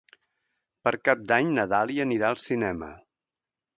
[0.87, 2.89] Per Cap d'Any na Dàlia anirà al cinema.